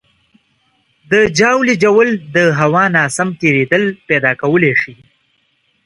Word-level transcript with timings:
د 1.11 1.13
ژاولې 1.37 1.73
ژوول 1.83 2.09
د 2.35 2.37
هوا 2.59 2.83
ناسم 2.97 3.29
تېرېدل 3.41 3.83
پیدا 4.09 4.31
کولی 4.41 4.73
شي. 4.81 4.93